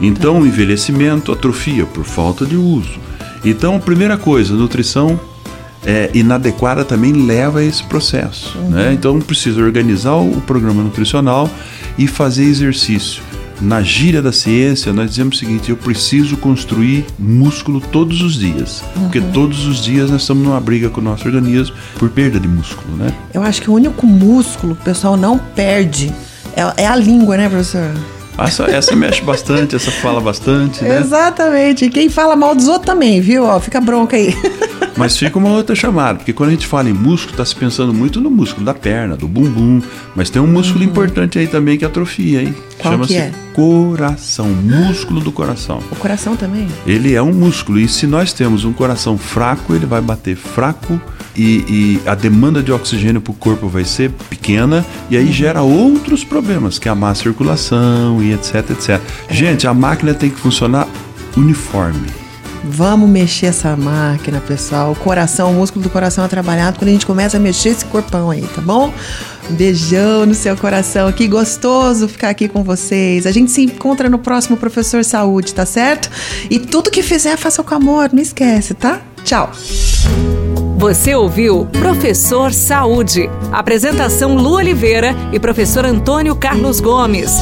Então, 0.00 0.40
o 0.40 0.46
envelhecimento 0.46 1.32
atrofia 1.32 1.86
por 1.86 2.04
falta 2.04 2.44
de 2.44 2.56
uso. 2.56 2.98
Então, 3.44 3.78
primeira 3.78 4.16
coisa, 4.16 4.54
nutrição 4.54 5.18
é, 5.84 6.10
inadequada 6.12 6.84
também 6.84 7.12
leva 7.12 7.60
a 7.60 7.64
esse 7.64 7.82
processo. 7.84 8.58
Uhum. 8.58 8.70
Né? 8.70 8.92
Então, 8.92 9.18
precisa 9.20 9.62
organizar 9.62 10.16
o 10.16 10.40
programa 10.40 10.82
nutricional 10.82 11.48
e 11.96 12.06
fazer 12.06 12.44
exercício. 12.44 13.22
Na 13.60 13.82
gíria 13.82 14.20
da 14.20 14.32
ciência, 14.32 14.92
nós 14.92 15.10
dizemos 15.10 15.36
o 15.36 15.38
seguinte: 15.38 15.70
eu 15.70 15.76
preciso 15.76 16.36
construir 16.36 17.06
músculo 17.18 17.80
todos 17.80 18.20
os 18.20 18.34
dias. 18.34 18.82
Uhum. 18.94 19.02
Porque 19.02 19.20
todos 19.20 19.66
os 19.66 19.82
dias 19.82 20.10
nós 20.10 20.22
estamos 20.22 20.44
numa 20.44 20.60
briga 20.60 20.90
com 20.90 21.00
o 21.00 21.04
nosso 21.04 21.26
organismo 21.26 21.74
por 21.98 22.10
perda 22.10 22.38
de 22.38 22.48
músculo, 22.48 22.96
né? 22.96 23.12
Eu 23.32 23.42
acho 23.42 23.62
que 23.62 23.70
o 23.70 23.74
único 23.74 24.06
músculo 24.06 24.74
que 24.74 24.82
o 24.82 24.84
pessoal 24.84 25.16
não 25.16 25.38
perde 25.38 26.12
é, 26.54 26.84
é 26.84 26.86
a 26.86 26.96
língua, 26.96 27.36
né, 27.36 27.48
professor? 27.48 27.90
Essa, 28.38 28.64
essa 28.64 28.94
mexe 28.94 29.22
bastante, 29.22 29.74
essa 29.74 29.90
fala 29.90 30.20
bastante, 30.20 30.84
né? 30.84 30.98
Exatamente. 31.00 31.88
Quem 31.88 32.10
fala 32.10 32.36
mal 32.36 32.54
dos 32.54 32.68
outros 32.68 32.86
também, 32.86 33.20
viu? 33.20 33.44
Ó, 33.44 33.58
fica 33.60 33.80
bronca 33.80 34.16
aí. 34.16 34.34
Mas 34.96 35.16
fica 35.16 35.38
uma 35.38 35.50
outra 35.50 35.74
chamada, 35.74 36.18
porque 36.18 36.32
quando 36.32 36.48
a 36.48 36.52
gente 36.52 36.66
fala 36.66 36.88
em 36.88 36.92
músculo, 36.92 37.32
está 37.32 37.44
se 37.44 37.54
pensando 37.54 37.92
muito 37.92 38.20
no 38.20 38.30
músculo 38.30 38.64
da 38.64 38.72
perna, 38.72 39.16
do 39.16 39.28
bumbum, 39.28 39.82
mas 40.14 40.30
tem 40.30 40.40
um 40.40 40.46
músculo 40.46 40.84
uhum. 40.84 40.90
importante 40.90 41.38
aí 41.38 41.46
também 41.46 41.76
que 41.76 41.84
atrofia, 41.84 42.42
hein? 42.42 42.54
Chama-se 42.82 43.16
é? 43.16 43.32
coração, 43.52 44.48
músculo 44.48 45.20
do 45.20 45.32
coração. 45.32 45.80
O 45.90 45.96
coração 45.96 46.36
também? 46.36 46.66
Ele 46.86 47.14
é 47.14 47.22
um 47.22 47.32
músculo 47.32 47.78
e 47.78 47.88
se 47.88 48.06
nós 48.06 48.32
temos 48.32 48.64
um 48.64 48.72
coração 48.72 49.18
fraco, 49.18 49.74
ele 49.74 49.86
vai 49.86 50.00
bater 50.00 50.36
fraco 50.36 51.00
e, 51.34 52.00
e 52.04 52.08
a 52.08 52.14
demanda 52.14 52.62
de 52.62 52.72
oxigênio 52.72 53.20
para 53.20 53.32
o 53.32 53.34
corpo 53.34 53.68
vai 53.68 53.84
ser 53.84 54.10
pequena 54.30 54.84
e 55.10 55.16
aí 55.16 55.30
gera 55.30 55.62
outros 55.62 56.24
problemas, 56.24 56.78
que 56.78 56.88
é 56.88 56.90
a 56.90 56.94
má 56.94 57.14
circulação 57.14 58.22
e 58.22 58.32
etc, 58.32 58.70
etc. 58.70 59.00
É. 59.28 59.34
Gente, 59.34 59.66
a 59.66 59.74
máquina 59.74 60.14
tem 60.14 60.30
que 60.30 60.38
funcionar 60.38 60.88
uniforme. 61.36 62.25
Vamos 62.64 63.08
mexer 63.08 63.46
essa 63.46 63.76
máquina, 63.76 64.40
pessoal. 64.40 64.92
O 64.92 64.96
coração, 64.96 65.50
o 65.50 65.54
músculo 65.54 65.82
do 65.82 65.90
coração 65.90 66.24
é 66.24 66.28
trabalhado 66.28 66.78
quando 66.78 66.88
a 66.88 66.92
gente 66.92 67.06
começa 67.06 67.36
a 67.36 67.40
mexer 67.40 67.70
esse 67.70 67.84
corpão 67.84 68.30
aí, 68.30 68.42
tá 68.54 68.60
bom? 68.60 68.92
Um 69.50 69.54
beijão 69.54 70.26
no 70.26 70.34
seu 70.34 70.56
coração. 70.56 71.10
Que 71.12 71.28
gostoso 71.28 72.08
ficar 72.08 72.30
aqui 72.30 72.48
com 72.48 72.62
vocês. 72.62 73.26
A 73.26 73.32
gente 73.32 73.50
se 73.50 73.62
encontra 73.62 74.08
no 74.08 74.18
próximo 74.18 74.56
Professor 74.56 75.04
Saúde, 75.04 75.54
tá 75.54 75.64
certo? 75.64 76.10
E 76.50 76.58
tudo 76.58 76.90
que 76.90 77.02
fizer, 77.02 77.36
faça 77.36 77.62
com 77.62 77.74
amor. 77.74 78.10
Não 78.12 78.22
esquece, 78.22 78.74
tá? 78.74 79.00
Tchau. 79.24 79.50
Você 80.78 81.14
ouviu 81.14 81.66
Professor 81.66 82.52
Saúde. 82.52 83.30
Apresentação 83.50 84.36
Lu 84.36 84.54
Oliveira 84.54 85.14
e 85.32 85.40
professor 85.40 85.84
Antônio 85.84 86.36
Carlos 86.36 86.80
Gomes. 86.80 87.32